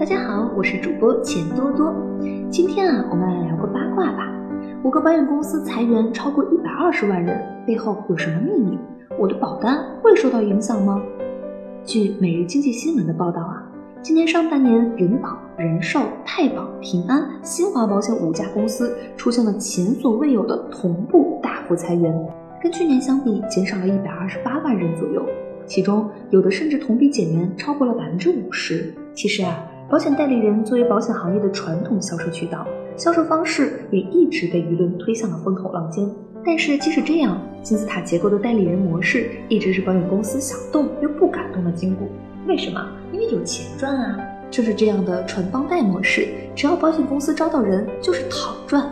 [0.00, 1.94] 大家好，我是主播钱多多。
[2.50, 4.32] 今天啊，我们来聊个八卦吧。
[4.82, 8.78] 五个保险公司裁员超过一百二十万人，背后有什么秘密？
[9.18, 11.02] 我的保单会受到影响吗？
[11.84, 13.62] 据每日经济新闻的报道啊，
[14.00, 22.10] 今年上半年，人保、人寿、太保、平安、新华保险五家公司出现了前所未有的同步大幅裁员，
[22.62, 25.22] 跟去年相比，减少了一百二十八万人左右。
[25.66, 28.94] 其中有的甚至同比减员超过了百分之五十。
[29.14, 32.64] 其实啊，保险代理人作为保险行业的传统销售渠道，
[32.96, 36.08] 销售方式也一直被舆论推向了风口浪尖。
[36.46, 42.08] 但是即使这样，金字塔结构的代理人模式一直是保险公司想动又不敢动的筋骨。
[42.46, 42.80] 为什么？
[43.12, 44.16] 因为有钱赚啊！
[44.48, 48.88] 正是这样的传帮带模式，只要保险公司招到人，就是躺赚。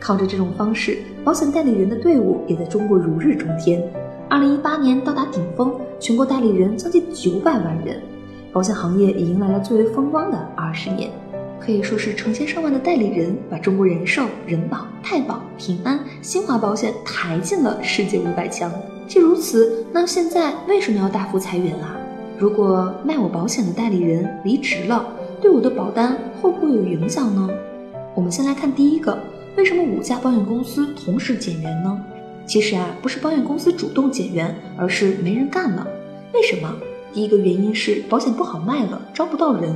[0.00, 3.80] 靠着这种方式，保险代理人的队伍也在中国如日中天。
[4.28, 8.02] 二零一八年到达顶峰，全国代理人将近九百万人，
[8.52, 11.10] 保险行业也迎来了最为风光的二十年，
[11.58, 18.70] 可以说是成千上万的代理人把中国人寿、人保、太保、平安、新华保险抬进了世界五百强。
[19.08, 21.96] 既如此，那现在为什么要大幅裁员啊？
[22.38, 25.02] 如果卖我保险的代理人离职了，
[25.40, 27.48] 对我的保单会不会有影响呢？
[28.14, 29.18] 我们先来看第一个，
[29.56, 31.98] 为什么五家保险公司同时减员呢？
[32.44, 35.86] 其实啊，不是保险公司主动减员，而是没人干了。
[36.34, 36.70] 为什么？
[37.12, 39.74] 第一个原因是保险不好卖了，招不到人。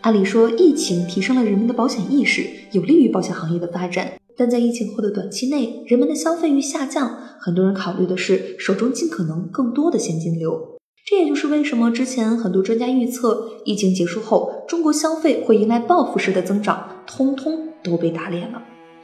[0.00, 4.12] 按理说，疫情提升了人们的保险意识，有利于保险行业的发展。
[4.36, 10.76] 但在疫情后的短期内，人们的消费欲下降，很多人考虑的是手中尽可能更多的现金流。
[11.06, 18.60] 这也就是为什么之前很多专家预测，疫情结束后中国消费会迎来报复式的增长，通通都被打脸了。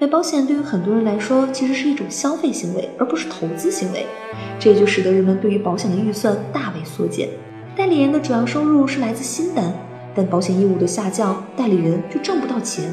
[0.00, 4.04] 买保险对于很多人来说，其实是一种消费行为，而不是投资行为。
[4.58, 7.28] 这也就使得人们对于保险的预算大为缩减。
[7.74, 9.72] 代理人的主要收入是来自新单，
[10.14, 12.84] 但保险业务的下降，代理人就挣不到钱。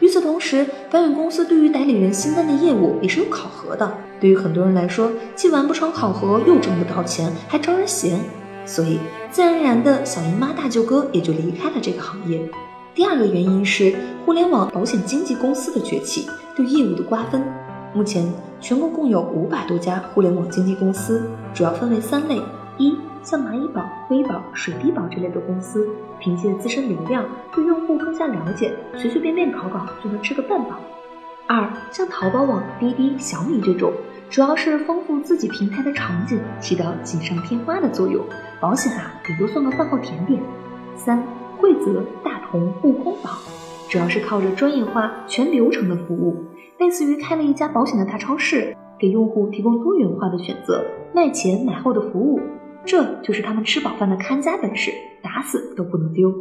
[0.00, 3.90] 与此同时，保险公司对于代理人新单的业务也是有考核的。
[4.20, 8.18] 对于很多人来说，既完不成考核，又挣不到钱，还招人嫌，
[8.66, 8.98] 所以
[9.30, 12.38] 自然而然的小姨妈大舅哥也就离开了这个行业。
[12.94, 13.94] 第二个原因是
[14.26, 17.42] 互联网保险经纪公司的崛起对业务的瓜分。
[17.94, 18.30] 目前
[18.60, 21.22] 全国共有五百多家互联网经纪公司，
[21.54, 22.38] 主要分为三类：
[22.78, 25.88] 一、像蚂蚁保、微保、水滴保这类的公司，
[26.18, 30.76] 凭借自身流量对用户更加了解，随随便便搞搞就能吃个半饱；
[31.46, 33.92] 二、像淘宝网、滴滴、小米这种，
[34.30, 38.24] 主要是丰富自己平台的场景，起到锦上添花的作用，
[38.60, 40.40] 保险啊顶多算个饭后甜点；
[40.96, 41.22] 三、
[41.58, 42.36] 惠泽、大。
[42.48, 43.30] 同悟空保
[43.90, 46.44] 主要是靠着专业化、全流程的服务，
[46.78, 52.40] 类似于开了一家保险的大超市，给用户提供多元化的选择，卖前买后的服务，
[52.86, 54.92] 这就是他们吃饱饭的看家本事，
[55.22, 56.32] 打死都不能丢。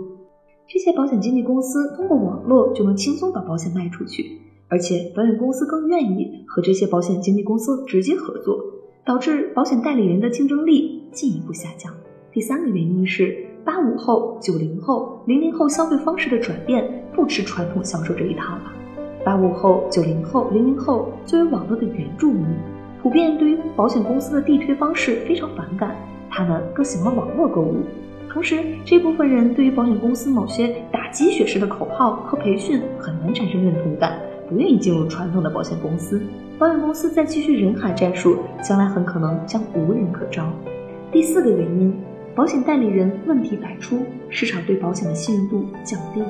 [0.68, 4.40] 这些保险经纪公司通过网络就能轻松把保险卖出去，
[4.70, 8.58] 而且保险公司更愿意和这些保险经纪公司直接合作，
[9.04, 11.92] 导致保险代理人的竞争力进一步下降。
[12.32, 13.46] 第三个原因是。
[13.66, 18.72] 八五后、九零后、零零后消费方式的转变，不吃传统销售这一套了。
[19.24, 22.46] 八五后、九零后、零零后作为网络的原住民，
[23.02, 25.96] 普遍对于保险公司的地推方式非常反感，
[26.36, 27.78] 他们更喜欢网络购物。
[28.30, 34.20] 同时，这部分人对于保险公司某些打鸡血式的口号和培训很难产生认同感，
[34.50, 36.22] 不愿意进入传统的保险公司。
[36.60, 40.52] 保险公司再继续人海战术，将来很可能将无人可招。
[41.10, 41.96] 第四个原因。
[42.36, 46.22] 保险代理人问题百出，市场对保险的信任度降低，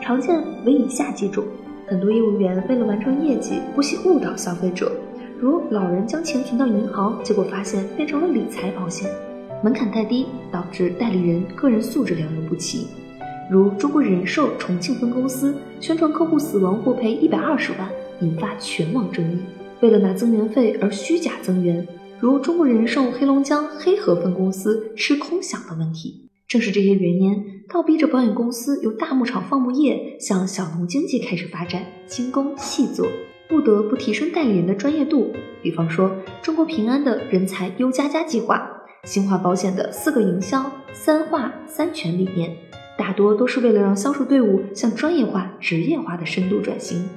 [0.00, 1.42] 常见为以下几种：
[1.88, 4.92] 很多业务员为了完成业绩，不惜误导消费者，
[5.40, 9.10] 如老人将钱存到银行，结果发现变成了理财保险；
[9.62, 12.86] 门槛太低，导致代理人个人素质良莠不齐，
[13.50, 17.86] 如中国人寿重庆分公司宣传客户死亡获赔一百二十万，
[18.22, 19.38] 引发全网争议，
[19.80, 21.86] 为了拿增援费而虚假增援。
[22.18, 33.06] 如中国人寿黑龙江黑河分公司吃空饷的问题，正是这些原因，倒逼着保险公司由大牧场放牧业向小农经济开始发展，精工细作，
[33.46, 35.32] 不得不提升代理人的专业度。
[35.62, 38.69] 比方说，中国平安的人才优加加计划，
[39.04, 42.54] 新华保险的四个营销三化三全理念，
[42.98, 47.08] 大多都是为了让销售队伍向专业化、职业化的深度转型。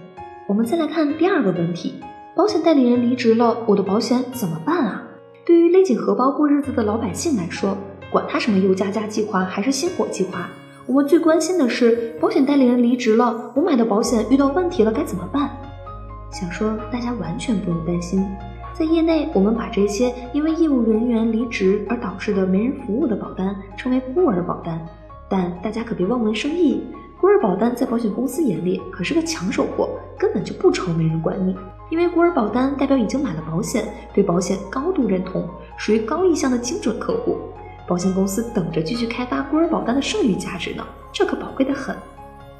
[0.48, 1.96] 我们再来看第二个问题。
[2.36, 5.04] 保险代理人离职了，我的保险怎么办啊？
[5.46, 7.78] 对于勒紧荷包过日子的老百姓来说，
[8.10, 10.50] 管他什么优加加计划还是星火计划，
[10.88, 15.50] 我们最关心的是保险代理人离职了，我买的保险遇到问题了该怎么办？
[16.32, 18.26] 想说大家完全不用担心，
[18.74, 24.84] 在业内我们把这些因为业务人员离职而导致的没人服务的保单称为孤儿保单，
[25.30, 26.84] 但大家可别望文生义。
[27.22, 31.56] 孤儿保单在保险公司眼里可是个抢手货，根本就不愁没人管你。
[31.92, 35.48] 因为孤儿保单代表已经买了保险，对保险高度认同，
[35.78, 37.38] 属于高意向的精准客户。
[37.88, 41.96] 保险公司等着继续开发孤儿保单的剩余价值呢，这可宝贵的很。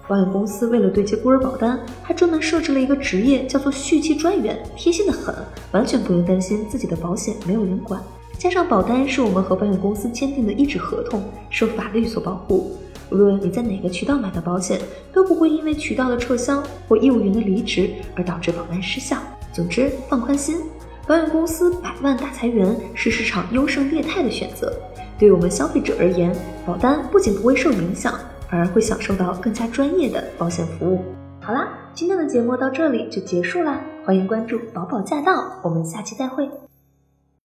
[0.06, 5.34] 保险公司为了对接孤儿保单，还专门设置了一个职业，叫做续期专员，贴心的很，
[5.72, 8.02] 完全不用担心自己的保险没有人管。
[8.38, 12.76] 加上保单是我们和保险公司签订的一纸合同，受法律所保护。
[13.12, 14.78] 无论你在哪个渠道买的保险，
[15.14, 19.18] 都不会因为渠道的撤销或业务员的离职而导致保单失效。
[19.54, 20.58] 总之，放宽心，
[21.08, 24.74] 保险公司百万大裁员是市场优胜劣汰的选择。
[25.18, 26.36] 对我们消费者而言，
[26.66, 28.20] 保单不仅不会受影响。
[28.54, 31.04] 而会享受到更加专业的保险服务。
[31.42, 36.48] 好啦，今天的节目到这里就结束啦，欢迎关注“宝宝驾到”，我们下期再会。